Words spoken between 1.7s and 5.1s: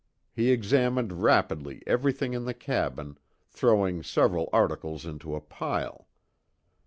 everything in the cabin, throwing several articles